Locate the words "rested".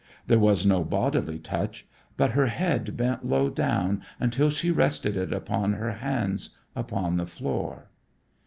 4.71-5.15